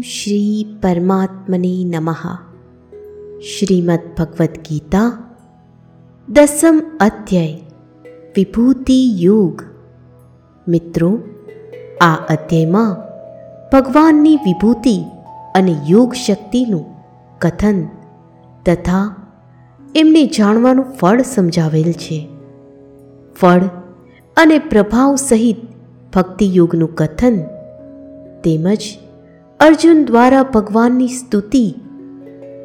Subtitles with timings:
[0.00, 2.34] શ્રી પરમાત્મને નમઃ
[3.40, 5.18] શ્રીમદ ભગવદ્ ગીતા
[6.28, 7.60] દસમ અધ્યાય
[8.36, 9.62] વિભૂતિ યોગ
[10.68, 11.18] મિત્રો
[12.00, 12.96] આ અધ્યાયમાં
[13.72, 15.04] ભગવાનની વિભૂતિ
[15.54, 16.84] અને યોગ શક્તિનું
[17.38, 17.88] કથન
[18.66, 19.16] તથા
[19.96, 22.28] એમને જાણવાનું ફળ સમજાવેલ છે।
[23.40, 23.60] ફળ
[24.36, 25.56] અને પ્રભાવ સહિત
[26.14, 27.40] ભક્તિયોગનું કથન
[28.44, 28.98] તેમજ
[29.60, 31.74] અર્જુન દ્વારા ભગવાનની સ્તુતિ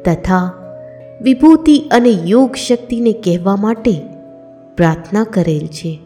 [0.04, 0.52] તથા
[1.22, 3.94] વિભૂતિ અને યોગ શક્તિને કહેવા માટે
[4.76, 5.98] પ્રાર્થના કરેલ છે.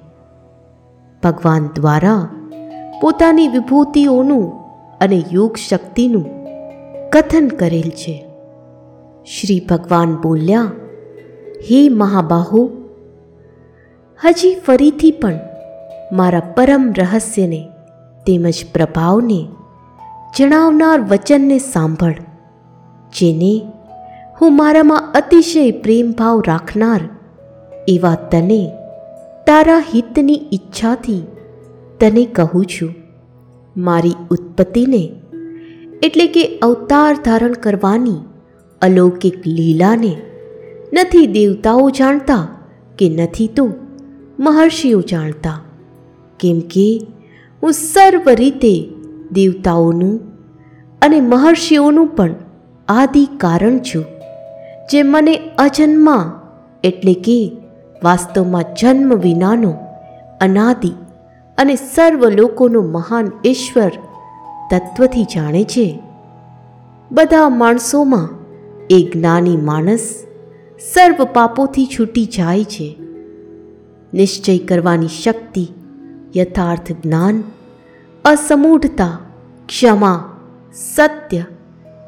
[1.22, 2.28] ભગવાન દ્વારા
[3.02, 4.52] પોતાની વિભૂતિઓનું
[4.98, 6.24] અને યોગ શક્તિનું
[7.10, 8.24] કથન કરેલ છે.
[9.26, 10.72] શ્રી ભગવાન બોલ્યા,
[11.60, 12.70] હે મહાબાહુ,
[14.24, 15.38] હજી ફરીથી પણ
[16.12, 17.68] મારા પરમ રહસ્યને
[18.26, 19.48] તેમજ પ્રભાવને
[20.38, 22.14] જણાવનાર વચનને સાંભળ,
[23.18, 23.72] જેને,
[24.40, 27.00] હું મારામાં અતિશય પ્રેમભાવ રાખનાર,
[27.88, 28.70] એવા તને,
[29.46, 31.22] તારા હિતની ઈચ્છાથી
[32.00, 32.94] તને કહું છું.
[33.76, 35.12] મારી ઉત્પત્તિને,
[36.02, 38.18] એટલે કે અવતાર ધારણ કરવાની
[38.82, 40.16] અલૌકિક લીલાને,
[40.92, 42.48] નથી દેવતાઓ જાણતા
[42.98, 43.70] કે નથી તો
[44.40, 45.60] મહર્ષિઓ જાણતા.
[46.40, 47.00] કેમ કે
[47.62, 48.88] હું સર્વ રીતે
[49.32, 50.25] દેવતાઓનું
[51.06, 52.34] અને મહર્ષિઓનું પણ
[52.88, 54.04] આદિ કારણ છું,
[54.92, 56.42] જે મને અજન્મા
[56.84, 57.56] એટલે કે
[58.04, 59.74] વાસ્તવમાં જન્મ વિનાનો
[60.40, 60.92] અનાદિ
[61.58, 63.92] અને સર્વ લોકોનો મહાન ઈશ્વર
[64.70, 66.02] તત્વથી જાણે છે.
[67.12, 68.28] બધા માણસોમાં
[68.90, 70.14] એ જ્ઞાની માણસ
[70.94, 72.96] સર્વ પાપોથી છૂટી જાય છે.
[74.14, 75.68] નિશ્ચય કરવાની શક્તિ,
[76.36, 77.42] યથાર્થ જ્ઞાન,
[78.24, 79.18] અસમૂઢતા,
[79.66, 80.35] ક્ષમા
[80.74, 81.44] સત્ય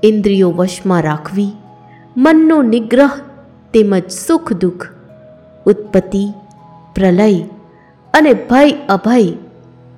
[0.05, 1.53] ઇન્દ્રિયો વશમાં રાખવી,
[2.17, 3.11] મનનો નિગ્રહ
[3.75, 4.87] તેમજ સુખ દુઃખ,
[5.67, 6.33] ઉત્પત્તિ,
[6.95, 7.43] પ્રલય
[8.15, 9.33] અને ભય અભય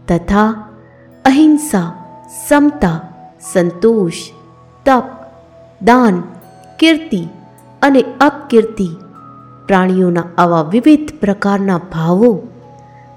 [0.08, 0.68] તથા
[1.24, 1.92] અહિંસા,
[2.48, 3.00] સમતા,
[3.52, 4.12] સંતોષ,
[4.86, 5.02] તપ,
[5.82, 6.22] દાન,
[6.78, 7.28] કીર્તિ
[7.82, 8.88] અને અપકીર્તિ
[9.68, 12.42] પ્રાણીઓના આવા વિવિધ પ્રકારના ભાવો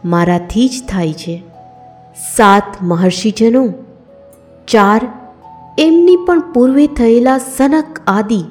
[0.06, 1.44] મારાથી જ થાય છે.
[2.35, 3.73] સાત મહર્ષિજનો,
[4.67, 5.01] ચાર
[5.78, 8.44] એમની પણ પૂર્વે થયેલા સનક આદિ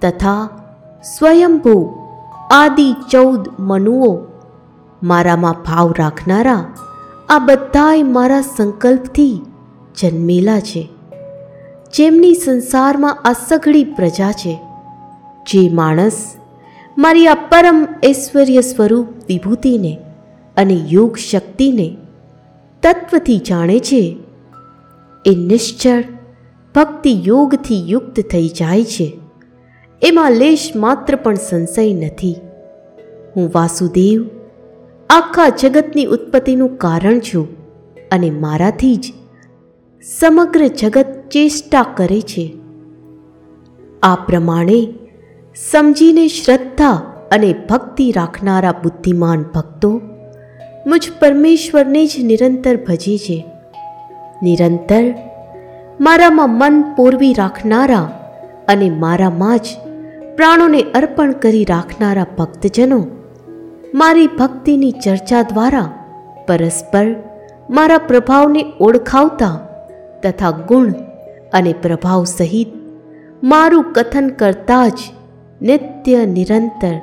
[0.00, 0.48] તથા
[1.18, 1.88] સ્વયંભૂ
[2.50, 4.20] આદિ ચૌદ મનુઓ
[5.02, 6.64] મારામાં ભાવ રાખનારા
[7.28, 9.40] આ બધાય મારા સંકલ્પથી
[10.00, 10.88] જન્મેલા છે.
[11.94, 14.60] જેમની સંસારમાં આ સઘળી પ્રજા છે.
[15.52, 16.34] જે માણસ
[16.98, 19.98] મારી આ પરમ ઐશ્વર્ય સ્વરૂપ વિભૂતિને
[20.56, 21.96] અને યોગ શક્તિને
[22.82, 24.16] તત્વથી જાણે છે.
[25.26, 26.04] એ નિશ્ચળ
[26.74, 29.18] ભક્તિ યોગથી યુક્ત થઈ જાય છે.
[30.02, 32.36] એમાં લેશ માત્ર પણ સંશય નથી.
[33.36, 34.30] હું વાસુદેવ,
[35.10, 37.48] આખા જગતની ઉત્પત્તિનું કારણ છું
[38.12, 39.12] અને મારાથી જ
[40.18, 42.54] સમગ્ર જગત ચેષ્ટા કરે છે.
[44.02, 44.94] આ પ્રમાણે
[45.70, 46.92] સમજીને શ્રદ્ધા
[47.32, 50.00] અને ભક્તિ રાખનારા બુદ્ધિમાન ભક્તો
[50.86, 53.44] મુજ પરમેશ્વરને જ નિરંતર ભજે છે.
[54.42, 55.31] નિરંતર
[56.00, 58.02] મારામાં મન પૂરવી રાખનારા
[58.68, 59.66] અને મારામાં જ
[60.36, 63.06] પ્રાણોને અર્પણ કરી રાખનારા ભક્તજનો
[63.94, 65.90] મારી ભક્તિની ચર્ચા દ્વારા
[66.48, 67.06] પરસ્પર
[67.70, 69.68] મારા પ્રભાવને ઓળખાવતા
[70.22, 70.92] તથા ગુણ
[71.52, 72.68] અને પ્રભાવ સહિત
[73.42, 74.98] મારું કથન કરતા જ
[75.62, 76.94] નિત્ય નિરંતર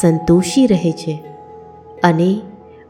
[0.00, 1.24] સંતોષી રહે છે
[2.04, 2.40] અને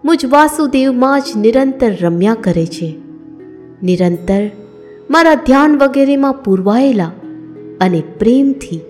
[0.04, 2.97] મુજ વાસુદેવમાં જ નિરંતર રમ્યા કરે છે.
[3.82, 4.42] નિરંતર
[5.10, 7.12] મારા ધ્યાન વગેરેમાં પૂરવાયેલા
[7.80, 8.80] અને પ્રેમથી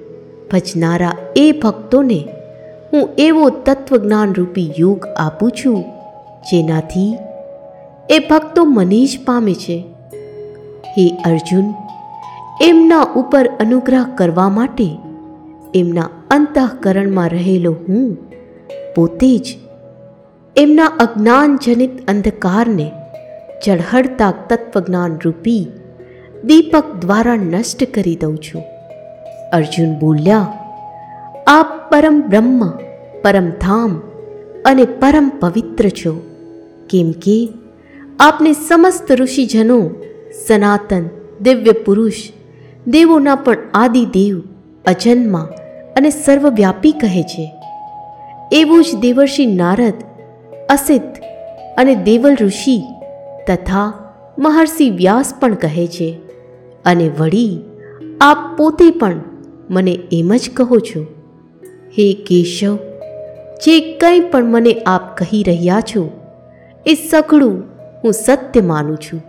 [0.53, 2.19] ભજનારા એ ભક્તોને
[2.93, 5.85] હું એવો તત્વજ્ઞાનરૂપી યોગ આપું છું,
[6.51, 7.17] જેનાથી
[8.11, 9.85] એ ભક્તો મને જ પામે છે.
[10.99, 11.71] હે અર્જુન,
[12.63, 14.91] એમના ઉપર અનુગ્રહ કરવા માટે
[15.75, 18.07] એમના અંતઃકરણમાં રહેલો હું
[18.95, 19.59] પોતે જ
[20.57, 22.93] એમના અજ્ઞાનજનિત અંધકારને
[23.67, 25.78] ચઢહડતા તત્વજ્ઞાનરૂપી રૂપી
[26.45, 28.63] દીપક દ્વારા નષ્ટ કરી દઉં છું.
[29.53, 30.47] અર્જુન બોલ્યા,
[31.47, 32.71] આપ પરમ બ્રહ્મ,
[33.23, 34.03] પરમ ધામ
[34.65, 36.23] અને પરમ પવિત્ર છો.
[36.91, 37.49] કેમ કે
[38.21, 39.91] આપને સમસ્ત ઋષિજનો,
[40.47, 41.05] સનાતન,
[41.41, 42.15] દિવ્ય પુરુષ,
[42.87, 44.41] દેવોના પણ આદિ દેવ,
[44.87, 45.49] અજન્મા
[45.97, 47.53] અને સર્વવ્યાપી કહે છે.
[48.53, 49.95] એવું જ દેવર્ષિ નારદ
[50.71, 51.03] અસિત
[51.79, 52.83] અને દેવલ ઋષિ
[53.49, 53.93] તથા
[54.39, 56.28] મહર્ષિ વ્યાસ પણ કહે છે.
[56.89, 57.61] અને વળી,
[58.21, 59.21] આપ પોતે પણ
[59.71, 61.03] મને એમ જ કહો છો,
[61.99, 62.77] હે કેશવ,
[63.65, 66.05] જે કંઈ પણ મને આપ કહી રહ્યા છો,
[66.87, 67.57] એ સઘળું
[68.05, 69.23] હું સત્ય માનું છું.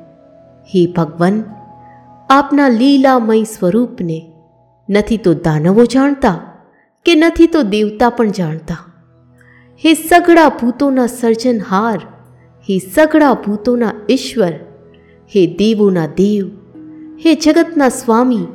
[0.69, 1.44] હે ભગવાન,
[2.29, 4.19] આપના લીલામય સ્વરૂપને
[4.89, 6.38] નથી તો દાનવો જાણતા
[7.05, 8.81] કે નથી તો દેવતા પણ જાણતા?
[9.81, 12.00] હે સઘળા ભૂતોના સર્જનહાર,
[12.69, 14.53] હે સઘળા ભૂતોના ઈશ્વર,
[15.31, 16.47] હે દેવોના દેવ
[17.25, 18.48] હે જગતના સ્વામી,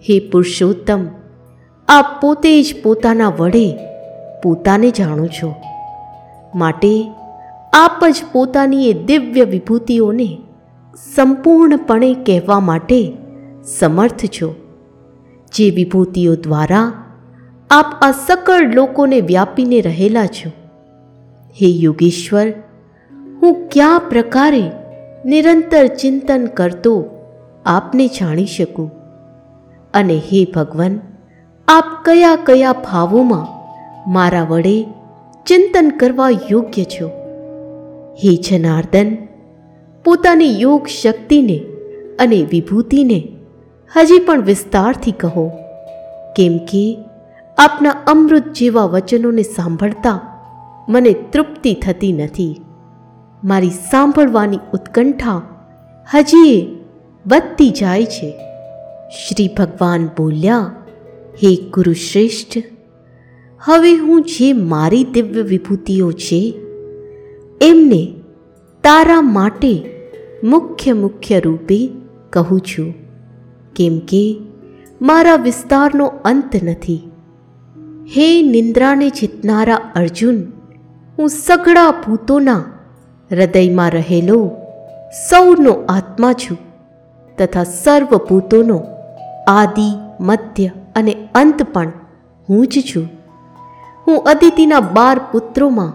[0.00, 1.06] હે પુરુષોત્તમ,
[1.88, 3.78] આપ પોતે જ પોતાના વડે
[4.42, 5.54] પોતાને જાણો છો.
[6.54, 7.10] માટે
[7.72, 10.38] આપ જ પોતાની એ દિવ્ય વિભૂતિઓને
[11.14, 13.12] સંપૂર્ણપણે કહેવા માટે
[13.78, 14.54] સમર્થ છો.
[15.54, 16.92] જે વિભૂતિઓ દ્વારા
[17.70, 20.50] આપ આ સકળ લોકોને વ્યાપીને રહેલા છો.
[21.62, 22.50] હે યોગેશ્વર,
[23.42, 24.70] હું કયા પ્રકારે
[25.24, 27.13] નિરંતર ચિંતન કરતો
[27.66, 28.90] આપને જાણી શકું?
[29.94, 31.00] અને હે ભગવાન,
[31.68, 33.46] આપ કયા કયા ભાવોમાં
[34.12, 34.82] મારા વડે
[35.46, 37.08] ચિંતન કરવા યોગ્ય છો?
[38.14, 39.16] હે જનાર્દન,
[40.04, 41.58] પોતાની યોગ શક્તિને
[42.18, 43.36] અને વિભૂતિને
[43.96, 45.50] હજી પણ વિસ્તારથી કહો,
[46.36, 46.98] કેમ કે
[47.58, 50.20] આપના અમૃત જેવા વચનોને સાંભળતા
[50.88, 52.60] મને તૃપ્તિ થતી નથી.
[53.44, 55.42] મારી સાંભળવાની ઉત્કંઠા
[56.14, 56.73] હજી
[57.26, 58.30] વધતી જાય છે.
[59.10, 60.74] શ્રી ભગવાન બોલ્યા,
[61.34, 62.62] હે ગુરુશ્રેષ્ઠ,
[63.60, 66.54] હવે હું જે મારી દિવ્ય વિભૂતિઓ છે,
[67.62, 68.14] એમને
[68.82, 69.84] તારા માટે
[70.44, 71.90] મુખ્ય મુખ્ય રૂપે
[72.30, 72.94] કહું છું.
[73.76, 74.36] કેમ કે
[75.02, 77.10] મારા વિસ્તારનો અંત નથી.
[78.06, 80.44] હે નિંદ્રાને જીતનારા અર્જુન,
[81.18, 82.64] હું સઘળા ભૂતોના
[83.32, 84.50] હૃદયમાં રહેલો
[85.30, 86.73] સૌનો આત્મા છું.
[87.38, 88.82] તથા સર્વભૂતોનો
[89.48, 89.88] આદિ,
[90.20, 90.66] મધ્ય
[90.96, 91.92] અને અંત પણ
[92.48, 93.08] હું જ છું.
[94.06, 95.92] હું અદિતિના બાર પુત્રોમાં,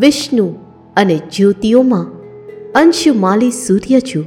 [0.00, 0.46] વિષ્ણુ
[0.96, 2.06] અને જ્યોતિઓમાં
[2.72, 4.26] અંશમાલી સૂર્ય છું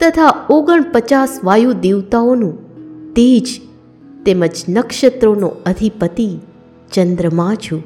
[0.00, 2.54] તથા ઓગણપચાસ વાયુ દેવતાઓનું
[3.14, 3.46] તેજ
[4.24, 6.38] તેમજ નક્ષત્રોનો અધિપતિ
[6.92, 7.82] ચંદ્રમા છું.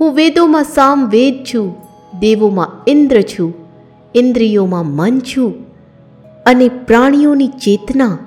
[0.00, 1.74] હું વેદોમાં સામવેદ છું,
[2.20, 3.54] દેવોમાં ઇન્દ્ર છું,
[4.14, 5.73] ઇન્દ્રિયોમાં મન છું
[6.46, 8.18] અને પ્રાણીઓની ચેતના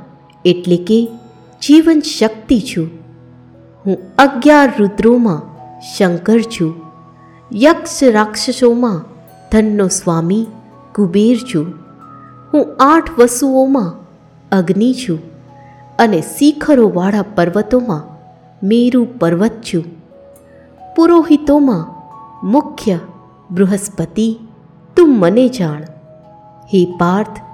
[0.46, 1.10] એટલે કે
[1.62, 2.90] જીવન શક્તિ છું.
[3.86, 5.42] હું અગિયાર રુદ્રોમાં
[5.98, 6.76] શંકર છું.
[7.56, 9.06] યક્ષ રાક્ષસોમાં
[9.52, 10.46] ધનનો સ્વામી
[10.96, 11.74] કુબેર છું.
[12.54, 13.94] હું આઠ વસુઓમાં
[14.52, 15.20] અગ્નિ છું
[16.00, 18.04] અને શિખરોવાળા પર્વતોમાં
[18.68, 19.84] મેરુ પર્વત છું.
[20.96, 21.98] પુરોહિતોમાં
[22.52, 23.00] મુખ્ય
[23.52, 24.40] બૃહસ્પતિ,
[24.96, 25.84] તું મને જાણ.
[26.74, 27.47] હે પાર્થ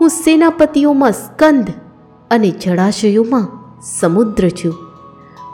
[0.00, 1.70] હું સેનાપતિઓમાં સ્કંદ
[2.30, 3.48] અને જળાશયોમાં
[4.00, 4.74] સમુદ્ર છું.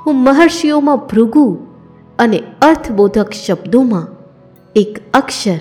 [0.07, 1.59] હું મહર્ષિઓમાં ભૃગુ
[2.19, 4.07] અને અર્થબોધક શબ્દોમાં
[4.77, 5.59] એક અક્ષર,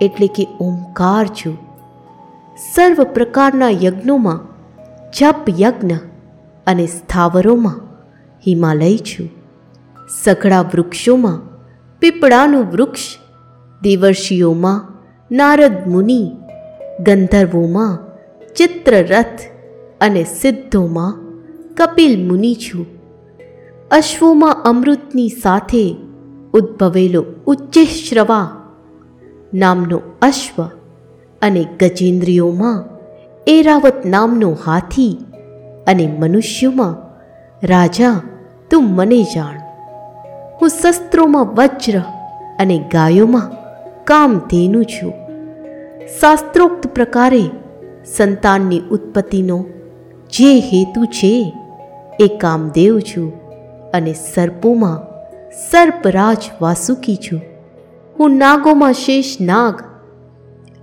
[0.00, 1.58] એટલે કે ઓમકાર છું.
[2.74, 4.40] સર્વ પ્રકારના યજ્ઞોમાં
[5.10, 5.94] જપ યજ્ઞ
[6.66, 7.80] અને સ્થાવરોમાં
[8.46, 9.28] હિમાલય છું.
[10.24, 11.40] સઘળા વૃક્ષોમાં
[11.98, 13.16] પીપળાનું વૃક્ષ,
[13.82, 14.92] દેવર્ષિઓમાં
[15.30, 16.32] નારદ મુનિ,
[17.00, 18.05] ગંધર્વોમાં
[18.56, 19.40] ચિત્રરથ
[20.00, 21.14] અને સિદ્ધોમાં
[21.74, 22.86] કપિલ મુનિ છું.
[23.90, 25.96] અશ્વોમાં અમૃતની સાથે
[26.54, 28.62] ઉદ્ભવેલો ઉચ્ચેશ્રવા
[29.54, 30.62] નામનો અશ્વ
[31.42, 32.84] અને ગજેન્દ્રિયોમાં
[33.46, 35.18] એરાવત નામનો હાથી
[35.86, 36.96] અને મનુષ્યોમાં
[37.66, 38.20] રાજા,
[38.70, 39.60] તું મને જાણ.
[40.62, 41.98] હું શસ્ત્રોમાં વજ્ર
[42.58, 43.52] અને ગાયોમાં
[44.04, 45.12] કામધેનુ છું.
[46.20, 47.50] શાસ્ત્રોક્ત પ્રકારે
[48.06, 49.64] સંતાનની ઉત્પત્તિનો
[50.32, 51.52] જે હેતુ છે
[52.20, 53.32] એ કામદેવ છું
[53.90, 55.16] અને સર્પોમાં
[55.70, 57.40] સર્પરાજ વાસુકી છું.
[58.18, 59.82] હું નાગોમાં શેષ નાગ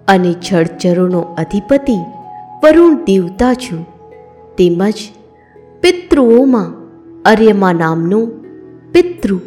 [0.08, 1.98] અને જળચરોનો અધિપતિ
[2.64, 3.88] વરુણ દેવતા છું.
[4.58, 4.94] તેમજ
[5.82, 6.74] પિતૃઓમાં
[7.24, 8.26] અર્યમા નામનો
[8.92, 9.38] પિતૃ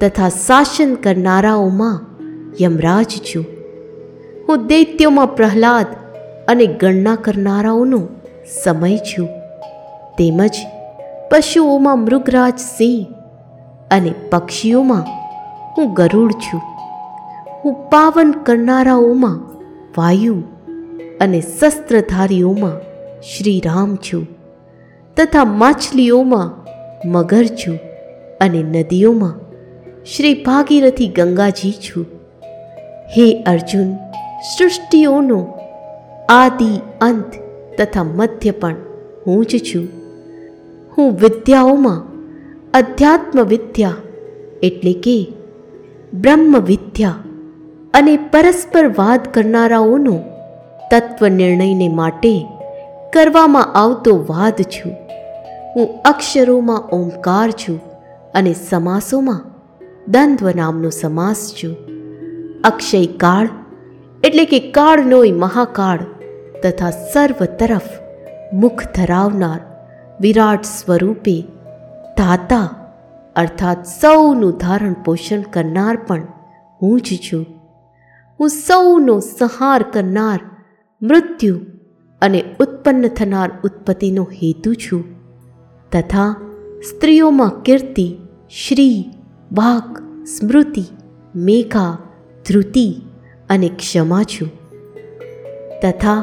[0.00, 2.00] તથા શાસન કરનારાઓમાં
[2.62, 3.44] યમરાજ છું.
[4.48, 5.86] હું દૈત્યોમાં પ્રહલાદ
[6.48, 8.08] અને ગણના કરનારાઓનો
[8.64, 9.28] સમય છું.
[10.18, 10.50] તેમજ
[11.30, 13.06] પશુઓમાં મૃગરાજ સિંહ
[13.90, 15.04] અને પક્ષીઓમાં
[15.78, 16.60] હું ગરુડ છું.
[17.64, 19.40] હું પાવન કરનારાઓમાં
[19.98, 20.42] વાયુ
[21.20, 22.78] અને શસ્ત્રધારીઓમાં
[23.22, 24.26] શ્રીરામ છું
[25.16, 26.66] તથા માછલીઓમાં
[27.08, 27.78] મગર છું
[28.40, 29.40] અને નદીઓમાં
[30.04, 32.06] શ્રી ભાગીરથી ગંગાજી છું.
[33.16, 33.94] હે અર્જુન,
[34.58, 35.55] સૃષ્ટિઓનો
[36.28, 37.32] આદિ અંત
[37.78, 38.74] તથા મધ્ય પણ
[39.26, 39.88] હું જ છું.
[40.98, 42.02] હું વિદ્યાઓમાં
[42.74, 43.94] અધ્યાત્મ વિદ્યા
[44.62, 45.32] એટલે કે
[46.14, 47.14] બ્રહ્મ વિદ્યા
[47.94, 50.22] અને પરસ્પર વાદ કરનારાઓનો
[50.90, 52.46] તત્વ નિર્ણયને માટે
[53.12, 54.92] કરવામાં આવતો વાદ છું.
[55.76, 57.80] હું અક્ષરોમાં ઓમકાર છું
[58.34, 59.44] અને સમાસોમાં
[60.12, 61.76] દ્વંદ્વ નામનો સમાસ છું.
[62.64, 63.48] અક્ષય કાળ
[64.24, 65.98] એટલે કે કાળનોય મહાકાળ
[66.66, 67.92] તથા સર્વ તરફ
[68.52, 69.60] મુખ ધરાવનાર
[70.20, 71.36] વિરાટ સ્વરૂપે
[72.16, 72.66] ધાતા
[73.36, 76.26] અર્થાત સૌનું ધારણ પોષણ કરનાર પણ
[76.80, 77.44] હું જ છું
[78.40, 80.38] હું સૌનો સંહાર કરનાર
[81.02, 81.56] મૃત્યુ
[82.22, 85.02] અને ઉત્પન્ન થનાર ઉત્પત્તિનો હેતુ છું
[85.92, 86.30] તથા
[86.82, 88.06] સ્ત્રીઓમાં કીર્તિ
[88.56, 88.98] શ્રી
[89.52, 89.92] વાક
[90.26, 90.84] સ્મૃતિ
[91.36, 91.92] મેઘા
[92.46, 92.86] ધૃતિ
[93.48, 94.50] અને ક્ષમા છું
[95.80, 96.20] તથા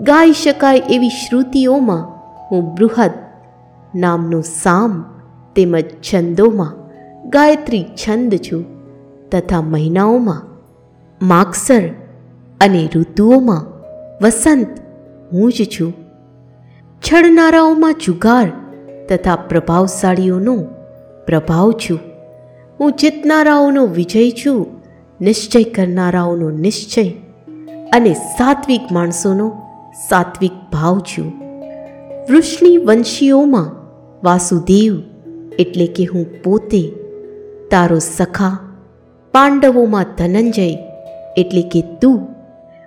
[0.00, 2.08] ગાઈ શકાય એવી શ્રુતિઓમાં
[2.50, 3.10] હું બૃહદ
[3.94, 5.04] નામનું સામ
[5.56, 6.72] તેમજ છંદોમાં
[7.30, 8.64] ગાયત્રી છંદ છું
[9.30, 10.42] તથા મહિનાઓમાં
[11.26, 11.88] માગસર
[12.60, 13.66] અને ઋતુઓમાં
[14.24, 14.66] વસંત
[15.32, 15.94] હું જ છું.
[17.00, 18.52] છડનારાઓમાં જુગાર
[19.08, 20.56] તથા પ્રભાવશાળીઓનો
[21.26, 21.98] પ્રભાવ છું.
[22.80, 24.66] હું જીતનારાઓનો વિજય છું,
[25.20, 27.08] નિશ્ચય કરનારાઓનો નિશ્ચય
[27.92, 29.63] અને સાત્વિક માણસોનો
[30.08, 31.32] સાત્વિક ભાવ છું.
[32.30, 33.70] વૃષ્ણિ વંશીઓમાં
[34.24, 35.02] વાસુદેવ
[35.58, 36.92] એટલે કે હું પોતે,
[37.70, 38.58] તારો સખા,
[39.32, 40.78] પાંડવોમાં ધનંજય
[41.36, 42.28] એટલે કે તું,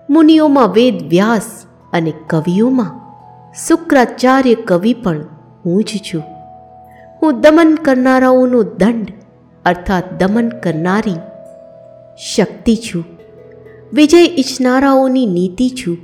[0.10, 3.08] મુનિઓમાં વેદ વ્યાસ અને કવિઓમાં
[3.68, 5.22] શુક્રાચાર્ય કવિ પણ
[5.66, 6.24] હું જ છું.
[7.22, 9.14] હું દમન કરનારાઓનો દંડ
[9.66, 11.16] અર્થાત દમન કરનારી
[12.36, 13.06] શક્તિ છું.
[13.94, 15.98] વિજય ઈચ્છનારાઓની નીતિ છું.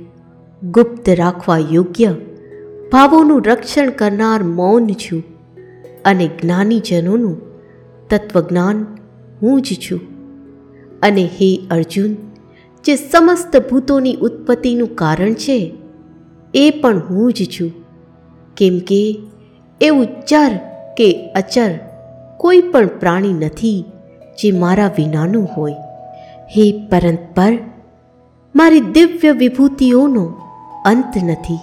[0.70, 2.14] ગુપ્ત રાખવા યોગ્ય,
[2.92, 5.24] ભાવોનું રક્ષણ કરનાર મૌન છું
[6.04, 7.40] અને જ્ઞાનીજનોનું
[8.08, 8.86] તત્વજ્ઞાન
[9.42, 10.00] હું જ છું.
[11.02, 12.14] અને હે અર્જુન,
[12.84, 15.74] જે સમસ્ત ભૂતોની ઉત્પત્તિનું કારણ છે,
[16.54, 17.72] એ પણ હું જ છું.
[18.56, 19.18] કેમ કે
[19.80, 20.50] એવું ચર
[20.96, 21.70] કે અચર
[22.36, 23.84] કોઈ પણ પ્રાણી નથી
[24.42, 25.72] જે મારા વિનાનું હોય.
[26.56, 27.58] હે પરંતપર
[28.56, 30.32] મારી દિવ્ય વિભૂતિઓનો
[30.84, 31.58] અંત નથી.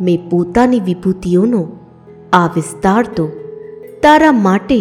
[0.00, 1.62] મેં પોતાની વિભૂતિઓનો
[2.32, 3.26] આ વિસ્તાર તો
[4.02, 4.78] તારા માટે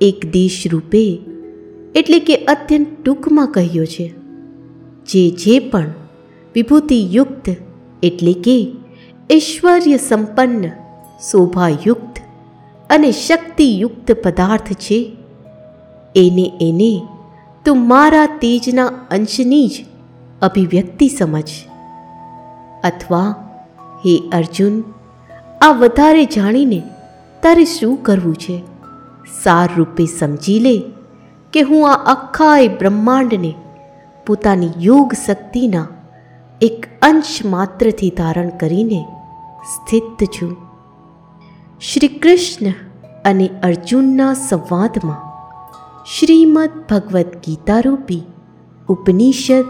[0.00, 1.02] એક દેશ રૂપે,
[1.94, 4.06] એટલે કે અત્યંત ટૂંકમાં કહ્યો છે.
[5.06, 5.90] જે જે પણ
[6.54, 7.46] વિભૂતિયુક્ત
[8.02, 8.56] એટલે કે
[9.32, 10.64] ઐશ્વર્ય સંપન્ન,
[11.30, 12.16] શોભાયુક્ત
[12.90, 14.98] અને શક્તિયુક્ત પદાર્થ છે,
[16.16, 16.92] એને એને
[17.64, 19.84] તું મારા તેજના અંશની જ
[20.42, 21.50] અભિવ્યક્તિ સમજ.
[22.86, 23.34] અથવા,
[23.98, 24.82] હે અર્જુન,
[25.62, 26.82] આ વધારે જાણીને
[27.42, 28.62] તારે શું કરવું છે?
[29.42, 30.82] સાર રૂપે સમજી લે
[31.52, 33.54] કે હું આ આખાય બ્રહ્માંડને
[34.26, 35.86] પોતાની યોગ શક્તિના
[36.62, 39.04] એક અંશ માત્રથી ધારણ કરીને
[39.74, 40.56] સ્થિત છું.
[41.80, 42.72] શ્રી કૃષ્ણ
[43.24, 45.26] અને અર્જુનના સંવાદમાં
[46.04, 48.22] શ્રીમદ ભગવદ્ ગીતા રૂપી
[48.88, 49.64] ઉપનિષદ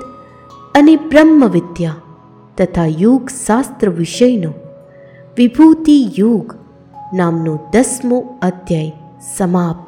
[0.75, 1.94] અને બ્રહ્મ વિદ્યા
[2.59, 4.53] તથા યોગ શાસ્ત્ર વિષયનો.
[5.37, 6.55] વિભૂતિ યોગ
[7.15, 8.93] નામનો દસમો અધ્યાય
[9.37, 9.86] સમાપ્ત.